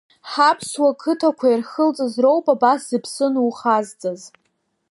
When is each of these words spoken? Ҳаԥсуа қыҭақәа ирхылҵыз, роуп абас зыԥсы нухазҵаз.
Ҳаԥсуа 0.31 0.99
қыҭақәа 1.01 1.47
ирхылҵыз, 1.49 2.13
роуп 2.23 2.45
абас 2.53 2.81
зыԥсы 2.89 3.25
нухазҵаз. 3.33 4.21